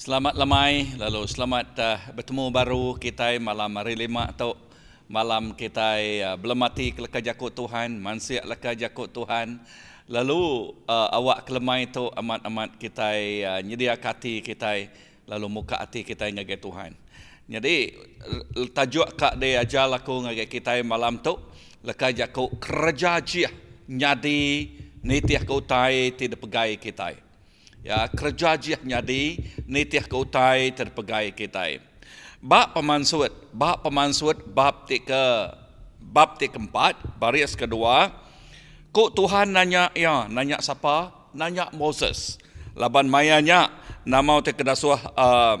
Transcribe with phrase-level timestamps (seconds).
[0.00, 4.56] Selamat lamai, lalu selamat uh, bertemu baru kita malam hari lima atau
[5.04, 9.60] malam kita uh, belemati keleka jakut Tuhan, mansiak leka jakut Tuhan.
[10.08, 14.88] Lalu uh, awak kelemai itu amat-amat kita uh, nyedia hati kita,
[15.28, 16.96] lalu muka hati kita ngagai Tuhan.
[17.44, 17.92] Jadi
[18.72, 21.36] tajuk kak dia ajar aku ngagai kita malam tu,
[21.84, 23.52] leka jakut kerja jia
[23.84, 24.64] nyadi
[25.04, 27.28] nitiah kau tai tidak pegai kita
[27.80, 31.80] ya kerja jih nyadi nitiah ke utai terpegai kita
[32.40, 35.56] bab pemansut bab pemansut bab tiga
[36.00, 38.12] bab tiga keempat baris kedua
[38.90, 41.14] kok Tuhan nanya ya nanya siapa?
[41.30, 42.42] Nanya Moses.
[42.74, 43.70] Laban mayanya
[44.02, 45.58] nama te kedasuh uh,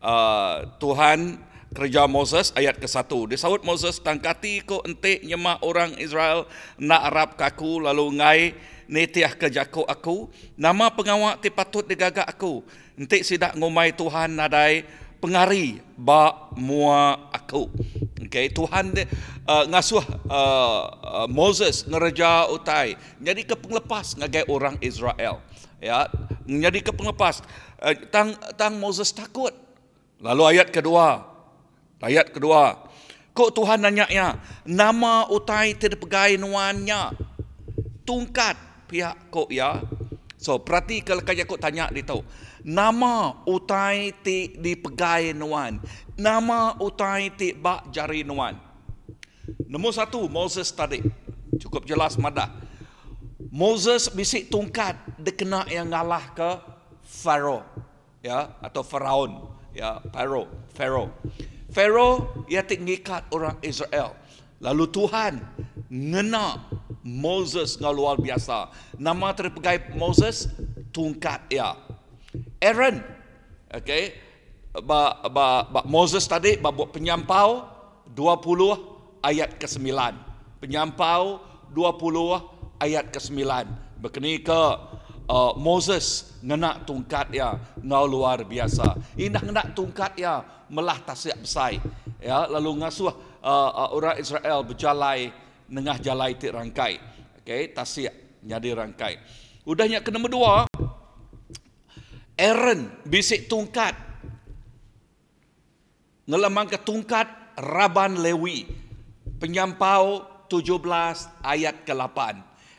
[0.00, 1.36] uh, Tuhan
[1.76, 3.28] kerja Moses ayat ke satu.
[3.28, 6.48] Disahut Moses tangkati ko entik nyemak orang Israel
[6.80, 8.42] nak Arab kaku lalu ngai
[8.86, 10.30] netiah ke jaku aku.
[10.58, 12.62] Nama pengawak ti patut digagak aku.
[12.96, 14.86] Entik sidak ngumai Tuhan nadai
[15.20, 17.68] pengari ba mua aku.
[18.26, 19.06] Okay, Tuhan de,
[19.46, 20.82] uh, ngasuh uh,
[21.30, 22.98] Moses ngereja utai.
[23.22, 25.38] Jadi kepenglepas ngagai orang Israel.
[25.78, 26.10] Ya,
[26.42, 27.46] jadi kepenglepas.
[27.78, 29.54] Uh, tang tang Moses takut.
[30.18, 31.22] Lalu ayat kedua.
[32.02, 32.88] Ayat kedua.
[33.36, 37.12] Kok Tuhan nanya ya, nama utai tidak pegai nuannya.
[38.08, 38.56] Tungkat
[38.86, 39.82] pihak kok ya.
[40.38, 42.22] So perhati kalau kaya kok tanya dia tahu.
[42.66, 45.78] Nama utai ti dipegai nuan.
[46.18, 48.58] Nama utai ti bak jari nuan.
[49.66, 51.02] Nombor satu, Moses tadi.
[51.62, 52.50] Cukup jelas madah.
[53.56, 56.50] Moses bisik tungkat dia kena yang ngalah ke
[57.06, 57.64] Pharaoh
[58.20, 61.08] ya atau Faraon ya Pharaoh Pharaoh
[61.70, 64.18] Pharaoh ia tinggikat orang Israel
[64.58, 65.40] lalu Tuhan
[65.86, 66.58] ngena
[67.06, 68.74] Moses ngau luar biasa.
[68.98, 70.50] Nama terpegai Moses
[70.90, 71.78] tungkat ya.
[72.58, 72.98] Aaron,
[73.70, 74.18] okay,
[74.82, 77.62] ba, ba, ba Moses tadi ba buat penyampau
[78.10, 79.86] 20 ayat ke-9.
[80.58, 81.38] Penyampau
[81.70, 83.38] 20 ayat ke-9.
[84.02, 84.62] Berkini ke
[85.30, 87.54] uh, Moses ngena tungkat ya
[87.86, 88.98] ngau luar biasa.
[89.14, 91.78] Indah ngena tungkat ya melah tasik besai.
[92.18, 93.14] Ya lalu ngasuh
[93.46, 95.30] uh, uh, orang Israel berjalan
[95.70, 96.94] nengah jalai ti rangkai.
[97.42, 99.18] Okey, tasik jadi rangkai.
[99.66, 100.54] Udahnya ke nombor dua.
[102.36, 103.96] Aaron bisik tungkat.
[106.26, 107.26] Ngelamang ke tungkat
[107.58, 108.66] Raban Lewi.
[109.36, 112.18] Penyampau 17 ayat ke-8.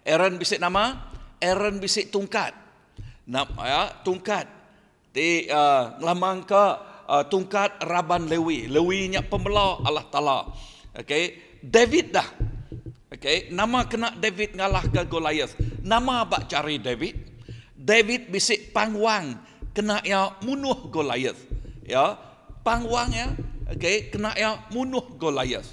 [0.08, 1.12] Aaron bisik nama?
[1.44, 2.56] Aaron bisik tungkat.
[3.28, 4.48] Nama ya, tungkat.
[5.12, 6.66] Di uh, ngelamang ke
[7.08, 8.72] uh, tungkat Raban Lewi.
[8.72, 10.40] Lewi nya pembelah Allah Taala.
[10.96, 12.28] Okey, David dah
[13.18, 15.58] Okay, nama kena David ngalah ke Goliath.
[15.82, 17.18] Nama bak cari David.
[17.74, 19.42] David bisik pangwang
[19.74, 21.42] kena ya munuh Goliath.
[21.82, 22.14] Ya,
[22.62, 23.34] pangwang ya.
[23.74, 25.66] Okay, kena ya munuh Goliath.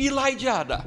[0.00, 0.82] Elijah dah.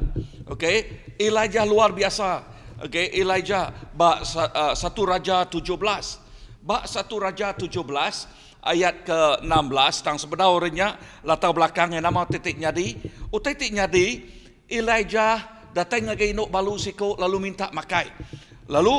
[0.49, 2.41] Okay, Elijah luar biasa.
[2.89, 5.69] Okay, Elijah bak uh, satu raja 17.
[6.65, 7.77] Bak satu raja 17
[8.65, 12.97] ayat ke-16 tang sebenarnya latar belakangnya nama titik nyadi.
[13.29, 14.25] Oh titik nyadi
[14.65, 18.09] Elijah datang lagi inuk balu siko lalu minta makai.
[18.69, 18.97] Lalu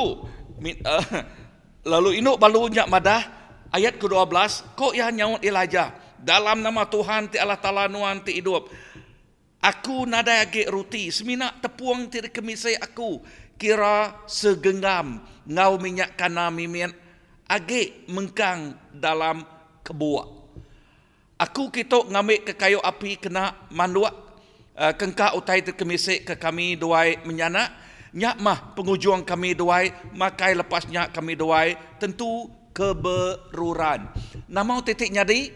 [0.85, 1.05] uh,
[1.91, 3.21] lalu inuk balu nyak madah
[3.71, 8.69] ayat ke-12 kok ya nyaut Elijah dalam nama Tuhan ti Allah Taala nuan ti hidup.
[9.61, 13.21] Aku nada age ruti semina tepuang ti kemisai aku
[13.61, 16.89] kira segenggam ngau minyak kana mimian
[17.45, 19.45] age mengkang dalam
[19.85, 20.41] kebuak.
[21.41, 24.30] Aku kita ngambil ke kayu api kena manduak
[24.75, 27.71] uh, kengkak utai terkemisik ke kami duai menyana
[28.11, 34.07] nyak mah pengujung kami duai makai lepasnya kami duai tentu keberuran.
[34.47, 35.51] Nama titik nyadi?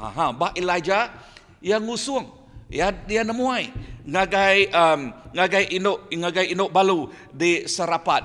[0.00, 1.12] Ha ha ba Elijah
[1.60, 2.24] yang ngusung
[2.72, 3.92] ya dia nemuai.
[4.00, 5.00] Ngagai um,
[5.36, 8.24] ngagai inuk ngagai inuk balu di serapat.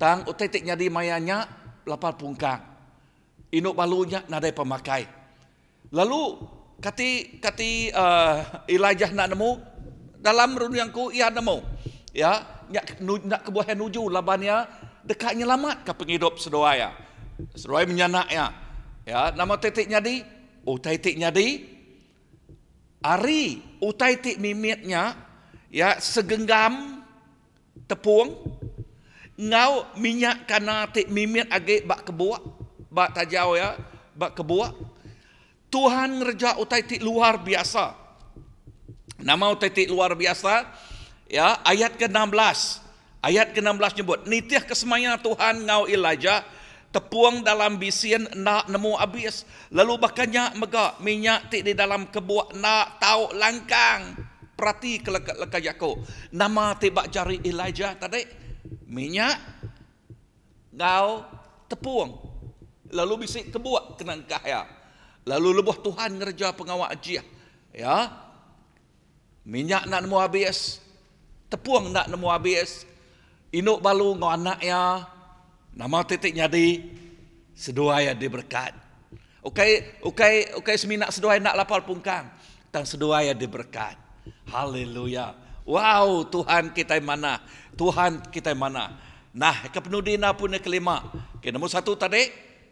[0.00, 1.44] Tang utai titik nyadi mayanya
[1.84, 2.64] lapar pungkang.
[3.52, 5.04] Inuk balunya nadai pemakai.
[5.92, 6.38] Lalu
[6.80, 9.50] kati kati uh, Elijah nak nemu
[10.18, 11.62] dalam runungku ia nemu.
[12.10, 12.42] Ya
[12.72, 14.66] nak nak ke buah nuju labannya
[15.04, 16.90] dekatnya lamat ke penghidup sedoa ya
[17.56, 18.46] sedoa menyanak ya
[19.34, 20.22] nama titiknya di
[20.68, 21.66] oh titiknya di
[23.00, 25.16] ari utai tik mimitnya
[25.72, 27.00] ya segenggam
[27.88, 28.36] tepung
[29.40, 32.44] ngau minyak kana tik mimit age bak kebuak
[32.92, 33.74] bak tajau ya
[34.12, 34.76] bak kebuak
[35.70, 37.94] Tuhan ngerja utaitik luar biasa.
[39.22, 40.66] Nama utaitik luar biasa.
[41.30, 42.82] Ya, ayat ke-16.
[43.22, 46.42] Ayat ke-16 nyebut, nitiah kesemaya Tuhan ngau ilaja
[46.90, 49.46] tepuang dalam bisian nak nemu habis.
[49.70, 54.18] Lalu bakannya megak minyak tik di dalam kebuak nak tahu langkang.
[54.58, 56.04] Perhati ke lekat Yakub.
[56.34, 58.26] Nama tibak jari Elijah tadi.
[58.90, 59.38] Minyak.
[60.76, 61.24] Ngau
[61.70, 62.10] tepuang.
[62.90, 64.79] Lalu bisik kebuak kena kaya.
[65.28, 67.24] Lalu lebuh Tuhan ngerja pengawal ajiah.
[67.74, 68.08] Ya.
[69.44, 70.80] Minyak nak nemu habis.
[71.52, 72.88] Tepuang nak nemu habis.
[73.50, 75.04] Inuk balu ngau anak ya.
[75.74, 76.82] Nama titik nyadi
[77.54, 78.72] sedua ya diberkat.
[79.40, 82.28] Okey, okey, okey seminak sedua nak lapar pungkang.
[82.68, 83.96] Tang sedua ya diberkat.
[84.52, 85.32] Haleluya.
[85.64, 87.38] Wow, Tuhan kita mana?
[87.78, 88.98] Tuhan kita mana?
[89.30, 91.06] Nah, kepenudina pun kelima.
[91.38, 92.26] Okay, nombor satu tadi,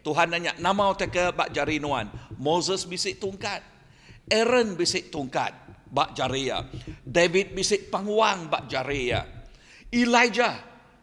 [0.09, 2.09] Tuhan nanya, nama ke bak jari nuan.
[2.41, 3.61] Moses bisik tungkat.
[4.33, 5.53] Aaron bisik tungkat.
[5.93, 6.65] Bak jari ya.
[7.05, 9.29] David bisik pangwang bak jari ya.
[9.93, 10.57] Elijah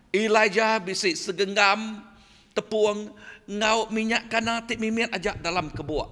[0.09, 2.01] Elijah bisik segenggam
[2.57, 3.11] tepuang
[3.45, 6.09] ngau minyak kana tik mimit ajak dalam kebuak.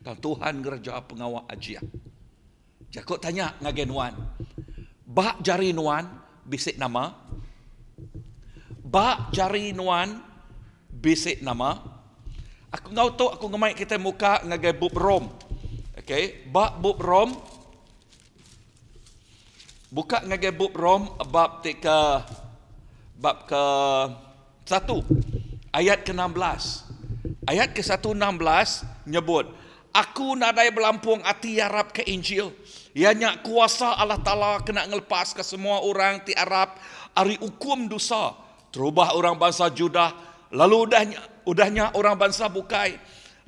[0.00, 1.84] Dan Tuhan gerja pengawal ajian.
[2.88, 4.16] Jakut tanya ngagen wan.
[5.04, 6.08] Bak jari nuan
[6.48, 7.12] bisik nama.
[8.80, 10.16] Bak jari nuan
[10.88, 11.91] bisik nama.
[12.72, 15.28] Aku ngau tu aku ngemai kita muka ngagai bub rom.
[15.96, 17.36] Okay, bak bub rom.
[19.92, 22.24] Buka ngagai bub rom bab tika
[23.22, 23.64] bab ke
[24.66, 25.04] satu
[25.70, 26.62] ayat ke-16
[27.46, 29.46] ayat ke-116 nyebut
[29.94, 32.50] aku nadai belampung hati Arab ke Injil
[32.92, 36.76] ianya kuasa Allah Taala kena ngelepas ke semua orang ti Arab
[37.14, 38.36] ari hukum dosa
[38.74, 40.12] terubah orang bangsa Judah
[40.50, 42.98] lalu udahnya udahnya orang bangsa bukai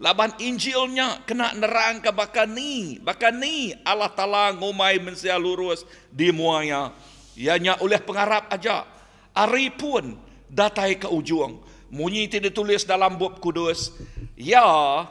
[0.02, 6.34] laban Injilnya kena nerang ke bakan ni bakan ni Allah Taala ngumai mensia lurus di
[6.34, 6.90] muaya
[7.38, 8.94] ianya oleh pengarap aja
[9.34, 10.14] Ari pun
[10.46, 11.58] datai ke ujung.
[11.90, 13.90] Munyi tidak ditulis dalam bab kudus.
[14.38, 15.02] Ya,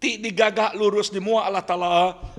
[0.00, 1.96] ti digagak lurus di mua Allah Ta'ala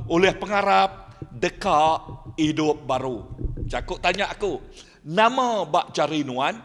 [0.09, 3.29] oleh pengarap dekat hidup baru.
[3.69, 4.61] Cakuk tanya aku,
[5.05, 6.57] nama bak jari nuan,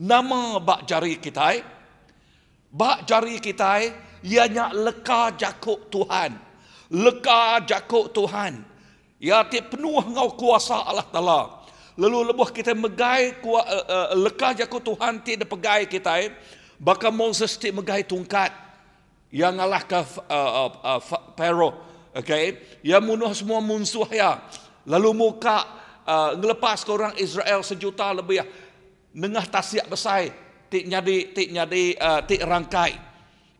[0.00, 1.60] nama bak jari kita,
[2.72, 3.84] bak jari kita,
[4.24, 6.32] ianya leka jakuk Tuhan.
[6.88, 8.64] Leka jakuk Tuhan.
[9.20, 11.40] Ya, ti penuh ngau kuasa Allah Ta'ala.
[12.00, 16.32] Lalu lebuh kita megai kuat uh, uh, lekah jaku Tuhan ti de pegai kita eh.
[16.80, 18.48] Baka Moses ti megai tungkat
[19.28, 21.00] yang ngalah ke uh, uh, uh,
[21.36, 21.76] Pharaoh.
[22.16, 22.56] Okay.
[22.80, 24.40] Yang munuh semua musuh ya.
[24.88, 25.68] Lalu muka
[26.08, 28.48] uh, ngelepas ke orang Israel sejuta lebih ya.
[29.16, 30.30] Nengah tasiak besar
[30.70, 32.94] ti nyadi ti nyadi uh, ti rangkai.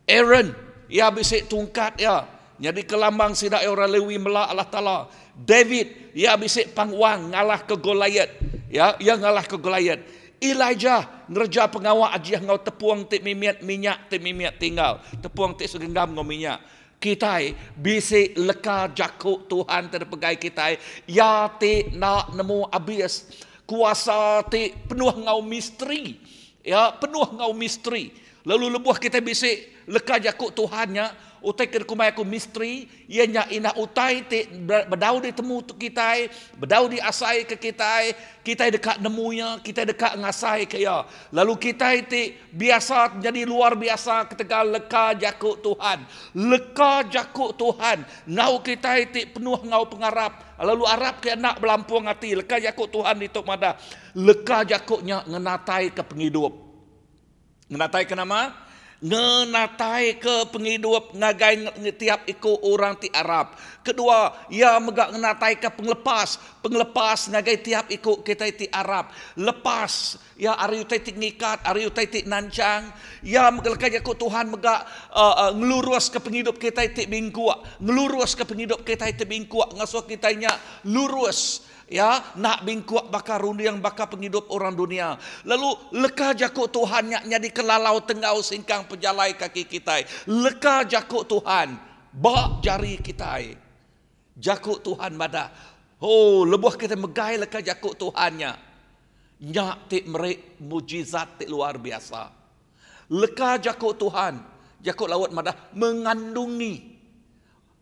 [0.06, 0.54] Aaron
[0.86, 2.26] ya bisik tungkat ya.
[2.60, 4.98] Jadi kelambang sidak orang Lewi melak Allah Ta'ala.
[5.32, 8.28] David ya bisik pangwang ngalah ke Goliat
[8.68, 10.00] ya yang ngalah ke Goliat
[10.40, 16.16] Elijah ngerja pengawal ajiah ngau tepuang tik mimiat minyak tik mimiat tinggal tepuang tik segenggam
[16.16, 16.60] ngau minyak
[17.00, 20.76] kita bisik leka jakuk Tuhan terpegai kita
[21.08, 23.32] ya tik nak nemu habis
[23.70, 26.18] kuasa tik penuh ngau misteri.
[26.66, 28.10] Ya penuh ngau misteri.
[28.42, 32.88] Lalu lebuh kita bisik leka jakuk Tuhannya utai ke kumai aku misteri.
[33.10, 34.46] Ia nya ina utai te
[34.86, 40.16] bedau di temu tu kita bedau di asai ke kita kita dekat nemunya kita dekat
[40.20, 41.04] ngasai ke ya.
[41.34, 45.98] Lalu kita te biasa jadi luar biasa ketika leka jakuk Tuhan.
[46.36, 48.04] Leka jakuk Tuhan.
[48.30, 50.56] Ngau kita te penuh ngau pengarap.
[50.60, 53.80] Lalu Arab ke nak belampung hati leka jakuk Tuhan di tok mada.
[54.14, 56.52] Leka jakuknya ngenatai ke penghidup.
[57.70, 58.69] Ngenatai ke nama
[59.00, 63.56] ngenatai ke penghidup ngagai tiap ikut orang ti Arab.
[63.80, 69.08] Kedua, ia megak ngenatai ke penglepas, penglepas ngagai tiap ikut kita ti Arab.
[69.40, 72.92] Lepas ya ari utai ti ngikat, ari utai ti nancang,
[73.24, 74.84] ya megak ikut Tuhan megak
[75.16, 80.04] uh, uh, ngelurus ke penghidup kita ti bingkuak, ngelurus ke penghidup kita ti bingkuak, ngasuh
[80.04, 80.52] kita nya
[80.84, 85.18] lurus ya nak bingkuak bakar rundi yang bakar penghidup orang dunia.
[85.42, 91.74] Lalu leka jakuk Tuhan nya jadi kelalau tengau singkang pejalai kaki kita leka jakuk Tuhan
[92.14, 93.42] bak jari kita
[94.38, 95.50] jakuk Tuhan mada
[95.98, 98.70] oh lebuh kita megai leka jakuk Tuhannya
[99.40, 99.76] nyak.
[99.90, 102.30] Tik merik mujizat tik luar biasa.
[103.10, 104.38] Leka jakuk Tuhan
[104.78, 107.02] jakuk laut mada mengandungi.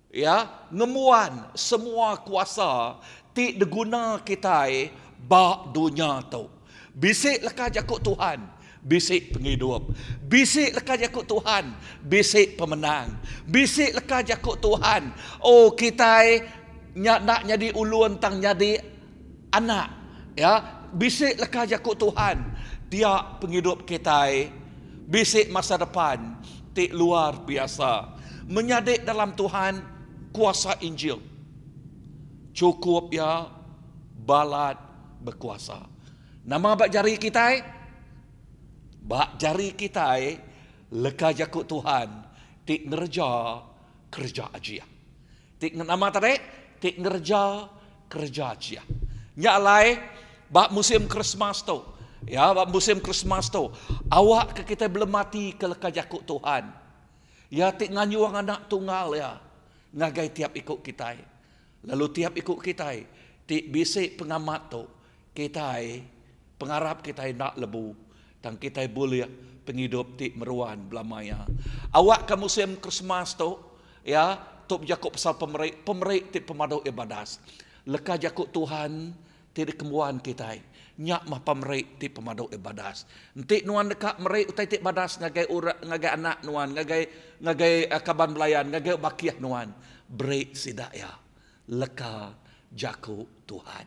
[0.09, 2.97] Ya ngemuan semua kuasa
[3.39, 4.67] ti diguna kita
[5.31, 6.51] bak dunia tu.
[6.91, 8.43] Bisik leka jakut Tuhan,
[8.83, 9.95] bisik penghidup.
[10.27, 11.71] Bisik leka jakut Tuhan,
[12.03, 13.15] bisik pemenang.
[13.47, 15.15] Bisik leka jakut Tuhan,
[15.47, 16.43] oh kita
[16.99, 18.83] nak jadi ulu tentang jadi
[19.55, 19.87] anak.
[20.35, 22.43] Ya, bisik leka jakut Tuhan,
[22.91, 24.33] dia penghidup kita
[25.09, 26.37] Bisik masa depan
[26.77, 28.13] Tik luar biasa
[28.45, 29.81] Menyadik dalam Tuhan
[30.33, 31.38] Kuasa Injil
[32.59, 33.47] Cukup ya
[34.19, 34.75] Balat
[35.23, 35.79] berkuasa
[36.43, 37.63] Nama bak jari kita
[39.07, 40.19] Bak jari kita
[40.91, 42.11] Leka jakut Tuhan
[42.67, 43.31] Tik ngerja
[44.11, 44.83] Kerja aja
[45.63, 46.35] Tik nama tadi
[46.83, 47.43] Tik ngerja
[48.11, 48.83] Kerja aja
[49.39, 49.95] Nyalai
[50.51, 51.79] Bak musim Christmas tu
[52.27, 53.71] Ya, musim Christmas tu.
[54.11, 56.67] Awak ke kita belum mati ke leka jakut Tuhan.
[57.49, 59.39] Ya, tik nganyu orang anak tunggal ya.
[59.95, 61.15] Ngagai tiap ikut kita.
[61.89, 62.93] Lalu tiap ikut kita.
[63.49, 64.85] Tik bisik pengamat tu.
[65.33, 65.81] Kita
[66.61, 67.97] pengarap kita nak lebu.
[68.39, 69.25] Dan kita boleh
[69.65, 71.49] penghidup tik meruan belamaya.
[71.97, 73.57] Awak ke musim Christmas tu.
[74.05, 74.37] Ya,
[74.69, 75.83] tu jakut pasal pemerik.
[75.83, 77.41] Pemerik tik pemadau ibadas.
[77.89, 79.17] Leka jakut Tuhan.
[79.57, 80.55] Tidak kemuan kita
[80.99, 83.07] nyak mah pamrei ti pemadau ibadas.
[83.39, 87.03] Nanti nuan dekat merei utai ti badas ngagai ura ngagai anak nuan ngagai
[87.39, 89.71] ngagai uh, kaban belayan ngagai bakiah nuan.
[90.11, 91.15] Break sidak ya.
[91.69, 92.33] Leka
[92.73, 93.87] jaku Tuhan.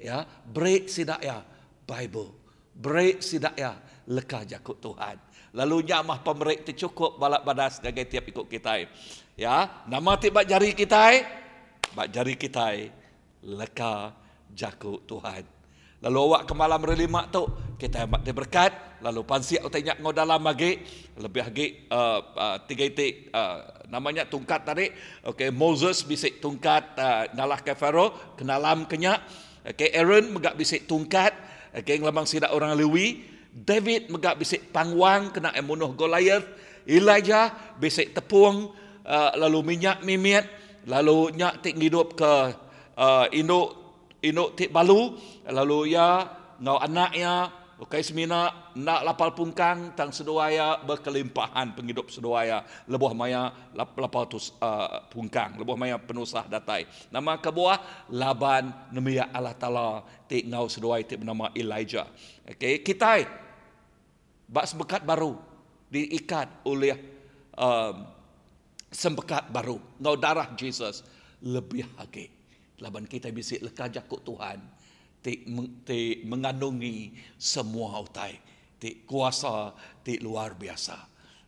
[0.00, 1.44] Ya, break sidak ya
[1.84, 2.32] Bible.
[2.74, 3.76] Break sidak ya
[4.08, 5.20] leka jaku Tuhan.
[5.54, 8.86] Lalu nyak mah pamrei ti cukup balak badas ngagai tiap ikut kita.
[9.34, 11.20] Ya, nama ti bak jari kita.
[11.90, 12.78] Bak jari kita
[13.42, 14.14] leka
[14.54, 15.59] jaku Tuhan.
[16.00, 17.44] Lalu awak ke malam relima tu
[17.76, 18.72] kita amat dia berkat.
[19.04, 20.80] Lalu pansiak utai ngau dalam lagi.
[21.16, 24.88] Lebih lagi uh, uh, tiga itik uh, namanya tungkat tadi.
[25.28, 29.20] Okey Moses bisik tungkat uh, nalah ke Faro kenalam kenyak
[29.76, 31.36] okey Aaron megak bisik tungkat.
[31.76, 33.28] Okey ngelambang sidak orang Lewi.
[33.50, 36.48] David megak bisik pangwang kena emunuh Goliath.
[36.88, 38.72] Elijah bisik tepung
[39.04, 40.48] uh, lalu minyak mimit
[40.88, 42.32] lalu nyak tik hidup ke
[42.96, 43.79] uh, induk
[44.20, 45.16] inuk tik balu
[45.48, 46.28] lalu ya
[46.60, 54.28] ngau anaknya Ukai semina nak lapal pungkang tang seduaya berkelimpahan penghidup seduaya lebuh maya lapal
[54.28, 56.84] tu uh, pungkang lebuh maya penusah datai.
[57.08, 62.04] Nama kebuah laban nemia Allah taala ti ngau seduaya ti bernama Elijah.
[62.52, 63.24] Okey kita
[64.44, 65.40] bak sebekat baru
[65.88, 67.00] diikat oleh
[67.56, 68.04] um,
[68.92, 69.80] sembekat baru.
[69.96, 71.00] Ngau darah Jesus
[71.40, 72.39] lebih lagi
[72.80, 74.58] laban kita bisik leka jakut Tuhan.
[75.20, 75.44] Ti,
[75.84, 78.40] ti mengandungi semua utai
[78.80, 80.96] ti kuasa ti luar biasa.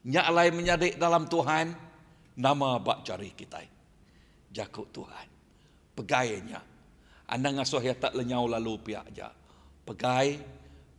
[0.04, 1.72] Nyak lai menyadik dalam Tuhan
[2.36, 3.64] nama bak cari kita
[4.52, 5.26] jakut Tuhan.
[5.96, 6.60] Pegainya
[7.32, 9.32] anda ngasuh ya tak lenyau lalu pihak aja
[9.88, 10.36] pegai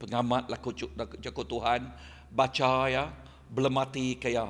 [0.01, 0.73] pengamat laku
[1.21, 1.85] jakut Tuhan
[2.33, 3.13] baca ya
[3.53, 4.49] belum mati kaya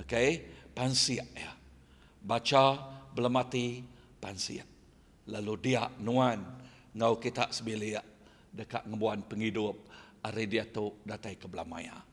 [0.00, 0.30] okey
[0.72, 1.52] pansiak ya.
[2.20, 2.64] Baca
[3.12, 3.84] belum mati
[4.16, 4.69] pansiak
[5.30, 6.42] lalu dia nuan
[6.98, 8.02] ngau kita sebilia
[8.50, 9.86] dekat ngebuan penghidup
[10.26, 12.10] hari dia tu datai ke belamaya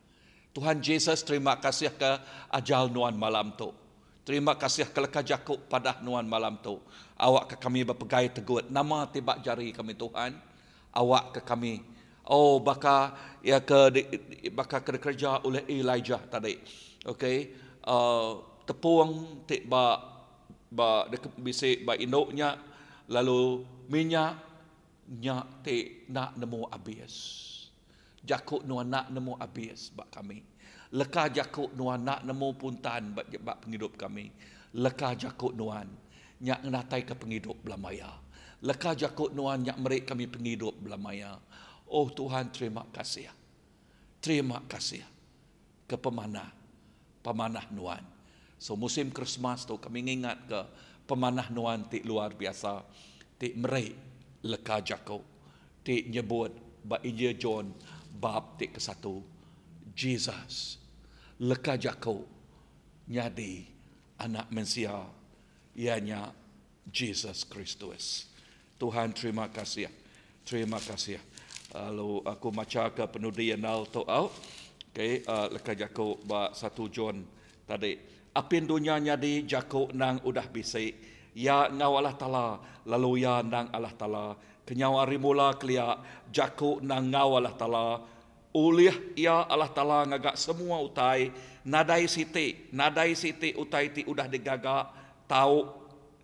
[0.58, 2.18] Tuhan Yesus terima kasih ke
[2.50, 3.70] ajal nuan malam tu.
[4.26, 6.82] Terima kasih ke leka jakuk pada nuan malam tu.
[7.14, 10.34] Awak ke kami berpegai tegut nama tibak jari kami Tuhan.
[10.90, 11.78] Awak ke kami.
[12.26, 13.88] Oh baka ya ke
[14.50, 16.58] baka ke kerja oleh Elijah tadi.
[17.06, 17.54] Okey?
[17.86, 20.02] Uh, tepung tiba
[20.68, 22.58] ba ba bisik ba induknya
[23.08, 24.36] lalu minyak
[25.08, 27.14] nyak te nak nemu habis.
[28.22, 30.44] Jakuk nuan nak nemu habis bak kami.
[30.92, 34.28] Leka jakuk nuan nak nemu puntan bak bak penghidup kami.
[34.76, 35.88] Leka jakuk nuan
[36.38, 38.28] nyak natai ke penghidup belamaya
[38.62, 41.38] leka jakuk nuan nyak merik kami penghidup belamaya
[41.90, 43.30] oh tuhan terima kasih.
[44.18, 45.06] Terima kasih
[45.86, 46.50] ke pemanah
[47.22, 48.02] pemanah nuan.
[48.58, 50.60] So musim Christmas tu kami ingat ke
[51.08, 52.84] pemanah nuan ti luar biasa.
[53.40, 53.96] Ti merei
[54.44, 55.24] leka jako
[55.80, 56.52] ti nyebut
[56.84, 57.72] ba Injil John
[58.12, 59.24] bab ti ke satu
[59.96, 60.76] Jesus
[61.40, 62.28] leka jako
[63.08, 63.64] nyadi
[64.20, 65.06] anak mensia
[65.72, 66.34] ianya
[66.84, 68.28] Jesus Kristus.
[68.78, 69.90] Tuhan terima kasih
[70.46, 71.18] terima kasih
[71.74, 74.30] lalu aku maca ke penudian al to au
[74.88, 77.22] okay, uh, leka jako ba satu John
[77.68, 80.96] tadi apin dunia nyadi jako nang udah bisik.
[81.36, 82.46] Ya ngau Allah Ta'ala
[82.88, 84.34] lalu ya nang Allah Ta'ala.
[84.66, 86.00] Kenyawa rimula kelia
[86.32, 87.88] jako nang ngau Allah Ta'ala.
[88.52, 91.30] Ulih ya Allah Ta'ala ngagak semua utai.
[91.68, 94.90] Nadai siti nadai siti utai ti udah digagak.
[95.28, 95.68] Tahu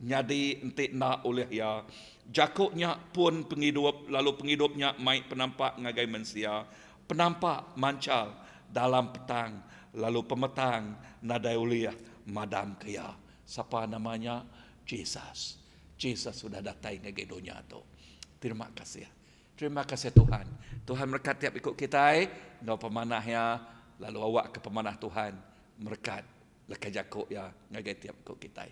[0.03, 1.85] nyadi entik na ulih ya.
[2.25, 6.65] Jakuknya pun penghidup lalu penghidupnya mai penampak ngagai manusia
[7.05, 8.33] penampak mancal
[8.73, 9.61] dalam petang
[9.95, 11.95] lalu pemetang nadai uliah
[12.27, 13.15] madam kaya.
[13.45, 14.43] Siapa namanya?
[14.89, 15.61] Jesus.
[15.95, 17.81] Jesus sudah datang ke dunia tu.
[18.41, 19.07] Terima kasih.
[19.55, 20.45] Terima kasih Tuhan.
[20.83, 22.27] Tuhan berkat tiap ikut kita.
[22.67, 23.63] Nau pemanahnya
[24.03, 25.33] lalu awak ke pemanah Tuhan
[25.79, 26.27] merekat
[26.65, 28.67] lekas jako ya ngagai tiap ko kita.